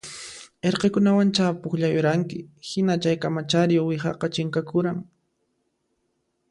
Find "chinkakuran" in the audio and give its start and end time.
4.33-4.97